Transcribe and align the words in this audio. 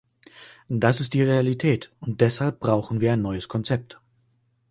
Das 0.67 0.99
ist 0.99 1.13
die 1.13 1.21
Realität, 1.21 1.91
und 1.99 2.21
deshalb 2.21 2.59
brauchen 2.59 3.01
wir 3.01 3.13
ein 3.13 3.21
neues 3.21 3.47
Konzept. 3.47 4.01